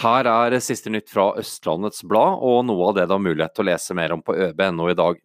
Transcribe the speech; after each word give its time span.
Her 0.00 0.24
er 0.24 0.54
siste 0.64 0.88
nytt 0.88 1.10
fra 1.12 1.34
Østlandets 1.40 2.00
Blad, 2.08 2.40
og 2.40 2.62
noe 2.64 2.88
av 2.88 2.94
det 2.96 3.08
du 3.08 3.18
har 3.18 3.20
mulighet 3.20 3.52
til 3.56 3.66
å 3.66 3.68
lese 3.68 3.96
mer 3.96 4.14
om 4.14 4.22
på 4.24 4.32
øb.no 4.32 4.86
i 4.88 4.96
dag. 4.96 5.18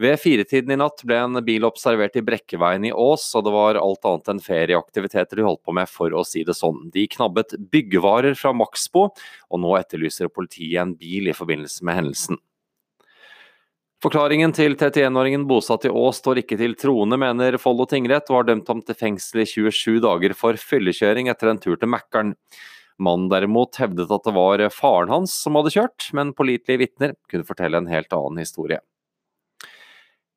Ved 0.00 0.16
firetiden 0.16 0.72
i 0.72 0.78
natt 0.80 1.02
ble 1.04 1.18
en 1.20 1.38
bil 1.44 1.66
observert 1.68 2.16
i 2.16 2.22
Brekkeveien 2.24 2.86
i 2.88 2.92
Ås, 2.96 3.28
og 3.36 3.44
det 3.46 3.52
var 3.54 3.78
alt 3.78 4.06
annet 4.08 4.30
enn 4.32 4.40
ferieaktiviteter 4.42 5.38
de 5.38 5.44
holdt 5.44 5.62
på 5.62 5.74
med, 5.76 5.90
for 5.92 6.16
å 6.16 6.24
si 6.26 6.42
det 6.48 6.56
sånn. 6.56 6.88
De 6.94 7.04
knabbet 7.12 7.54
byggevarer 7.70 8.34
fra 8.40 8.54
Maxbo, 8.56 9.10
og 9.12 9.62
nå 9.62 9.74
etterlyser 9.78 10.32
politiet 10.32 10.80
en 10.82 10.96
bil 10.98 11.28
i 11.28 11.36
forbindelse 11.36 11.84
med 11.86 12.00
hendelsen. 12.00 12.40
Forklaringen 14.00 14.56
til 14.56 14.72
31-åringen 14.78 15.44
bosatt 15.46 15.84
i 15.84 15.92
Ås 15.92 16.22
står 16.22 16.40
ikke 16.40 16.56
til 16.56 16.74
troende, 16.80 17.20
mener 17.20 17.60
Follo 17.60 17.84
tingrett, 17.86 18.32
og 18.32 18.40
har 18.40 18.50
dømt 18.50 18.72
ham 18.72 18.80
til 18.80 18.96
fengsel 18.96 19.44
i 19.44 19.48
27 19.52 20.00
dager 20.00 20.34
for 20.34 20.56
fyllekjøring 20.56 21.28
etter 21.28 21.52
en 21.52 21.60
tur 21.60 21.76
til 21.76 21.92
Mækkern. 21.92 22.32
Mannen 23.00 23.30
derimot 23.32 23.80
hevdet 23.80 24.12
at 24.12 24.28
det 24.28 24.36
var 24.36 24.62
faren 24.74 25.12
hans 25.12 25.34
som 25.44 25.56
hadde 25.58 25.72
kjørt, 25.74 26.10
men 26.16 26.34
pålitelige 26.36 26.84
vitner 26.84 27.16
kunne 27.32 27.48
fortelle 27.48 27.80
en 27.80 27.90
helt 27.90 28.12
annen 28.12 28.42
historie. 28.42 28.80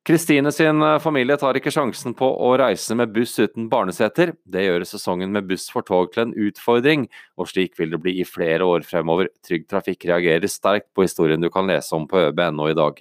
Kristine 0.04 0.50
sin 0.52 0.84
familie 1.00 1.38
tar 1.40 1.56
ikke 1.56 1.72
sjansen 1.72 2.12
på 2.16 2.26
å 2.28 2.50
reise 2.60 2.92
med 2.92 3.14
buss 3.14 3.38
uten 3.40 3.70
barneseter. 3.72 4.34
Det 4.44 4.66
gjør 4.66 4.84
sesongen 4.84 5.32
med 5.32 5.46
buss 5.48 5.64
for 5.72 5.86
tog 5.86 6.10
til 6.12 6.26
en 6.26 6.34
utfordring, 6.48 7.06
og 7.40 7.48
slik 7.48 7.78
vil 7.80 7.94
det 7.94 8.02
bli 8.04 8.18
i 8.20 8.26
flere 8.28 8.68
år 8.68 8.84
fremover. 8.84 9.30
Trygg 9.48 9.64
Trafikk 9.70 10.04
reagerer 10.10 10.52
sterkt 10.52 10.90
på 10.92 11.06
historien 11.06 11.40
du 11.40 11.48
kan 11.48 11.64
lese 11.72 11.96
om 11.96 12.04
på 12.10 12.20
øb.no 12.20 12.68
i 12.68 12.76
dag. 12.76 13.00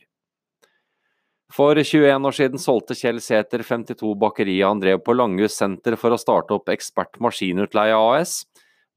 For 1.53 1.75
21 1.75 2.23
år 2.25 2.37
siden 2.39 2.61
solgte 2.61 2.95
Kjell 2.97 3.19
Sæter 3.21 3.61
52 3.67 4.15
bakeriet 4.23 4.65
han 4.65 4.79
drev 4.79 5.03
på 5.03 5.13
Langhus 5.13 5.59
senter 5.59 5.99
for 5.99 6.15
å 6.15 6.21
starte 6.21 6.55
opp 6.55 6.71
Ekspert 6.71 7.19
Maskinutleie 7.21 7.99
AS. 7.99 8.45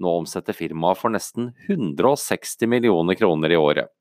Nå 0.03 0.17
omsetter 0.23 0.57
firmaet 0.57 1.01
for 1.01 1.15
nesten 1.15 1.53
160 1.69 2.69
millioner 2.69 3.17
kroner 3.19 3.53
i 3.53 3.61
året. 3.61 3.93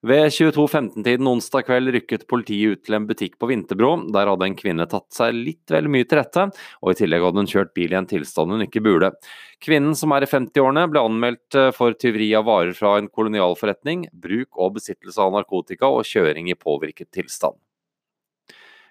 Ved 0.00 0.30
22.15-tiden 0.32 1.28
onsdag 1.28 1.66
kveld 1.68 1.90
rykket 1.92 2.22
politiet 2.30 2.72
ut 2.72 2.82
til 2.86 2.96
en 2.96 3.04
butikk 3.04 3.34
på 3.36 3.50
Vinterbro. 3.50 3.90
Der 4.08 4.30
hadde 4.32 4.46
en 4.48 4.56
kvinne 4.56 4.86
tatt 4.88 5.10
seg 5.12 5.36
litt 5.36 5.74
vel 5.74 5.90
mye 5.92 6.06
til 6.08 6.22
rette, 6.22 6.46
og 6.80 6.94
i 6.94 6.96
tillegg 7.02 7.26
hadde 7.26 7.42
hun 7.42 7.50
kjørt 7.50 7.74
bil 7.76 7.92
i 7.92 7.98
en 8.00 8.08
tilstand 8.08 8.56
hun 8.56 8.64
ikke 8.64 8.80
burde. 8.86 9.12
Kvinnen, 9.60 9.92
som 9.92 10.16
er 10.16 10.24
i 10.24 10.30
50-årene, 10.30 10.86
ble 10.88 11.04
anmeldt 11.04 11.58
eh, 11.60 11.68
for 11.76 11.92
tyveri 12.00 12.30
av 12.38 12.48
varer 12.48 12.72
fra 12.78 12.96
en 12.96 13.12
kolonialforretning, 13.12 14.08
bruk 14.24 14.56
og 14.56 14.78
besittelse 14.78 15.20
av 15.20 15.36
narkotika 15.36 15.92
og 15.92 16.08
kjøring 16.08 16.48
i 16.48 16.56
påvirket 16.56 17.12
tilstand. 17.12 17.60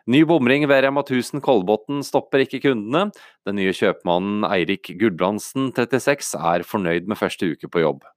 Ny 0.10 0.24
bomring 0.26 0.64
ved 0.66 0.82
Rema 0.82 1.04
1000 1.04 1.38
Kolbotn 1.46 2.00
stopper 2.02 2.42
ikke 2.42 2.64
kundene. 2.64 3.12
Den 3.46 3.60
nye 3.60 3.70
kjøpmannen 3.78 4.48
Eirik 4.48 4.90
Gulbrandsen, 4.98 5.68
36, 5.76 6.32
er 6.34 6.66
fornøyd 6.66 7.06
med 7.06 7.20
første 7.20 7.52
uke 7.52 7.70
på 7.70 7.84
jobb. 7.84 8.08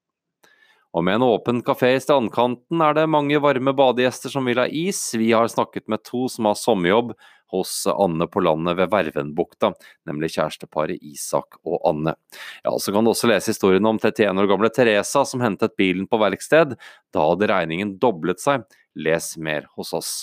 Og 0.96 1.04
med 1.04 1.18
en 1.18 1.26
åpen 1.26 1.60
kafé 1.64 1.90
i 1.92 2.00
strandkanten 2.00 2.80
er 2.84 2.96
det 2.96 3.04
mange 3.12 3.36
varme 3.44 3.76
badegjester 3.76 4.32
som 4.32 4.48
vil 4.48 4.62
ha 4.62 4.64
is. 4.68 5.02
Vi 5.20 5.34
har 5.36 5.52
snakket 5.52 5.84
med 5.92 6.00
to 6.08 6.30
som 6.32 6.48
har 6.48 6.56
sommerjobb 6.56 7.12
hos 7.52 7.74
Anne 7.92 8.24
på 8.24 8.40
landet 8.40 8.80
ved 8.80 8.88
Vervenbukta, 8.92 9.74
nemlig 10.08 10.32
kjæresteparet 10.38 10.96
Isak 11.04 11.60
og 11.60 11.76
Anne. 11.92 12.16
Ja, 12.64 12.72
Så 12.78 12.96
kan 12.96 13.04
du 13.04 13.12
også 13.12 13.28
lese 13.28 13.52
historien 13.52 13.84
om 13.84 14.00
31 14.00 14.40
år 14.40 14.48
gamle 14.48 14.72
Teresa 14.72 15.26
som 15.28 15.44
hentet 15.44 15.76
bilen 15.76 16.08
på 16.08 16.24
verksted. 16.24 16.78
Da 17.12 17.30
hadde 17.34 17.52
regningen 17.52 17.98
doblet 18.00 18.40
seg. 18.40 18.64
Les 18.96 19.34
mer 19.36 19.68
hos 19.76 19.92
oss. 19.92 20.22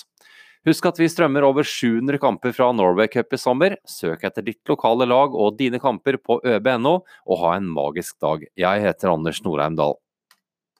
Husk 0.68 0.84
at 0.90 0.98
vi 1.00 1.06
strømmer 1.08 1.44
over 1.46 1.64
700 1.64 2.20
kamper 2.20 2.52
fra 2.52 2.66
Norway 2.76 3.08
Cup 3.08 3.32
i 3.32 3.38
sommer. 3.40 3.78
Søk 3.88 4.26
etter 4.28 4.44
ditt 4.44 4.60
lokale 4.68 5.06
lag 5.08 5.32
og 5.32 5.56
dine 5.56 5.80
kamper 5.80 6.18
på 6.20 6.36
øb.no, 6.44 6.98
og 7.00 7.40
ha 7.40 7.54
en 7.56 7.70
magisk 7.72 8.18
dag. 8.20 8.44
Jeg 8.60 8.84
heter 8.84 9.14
Anders 9.14 9.40
Norheim 9.46 9.78
Dahl. 9.80 9.96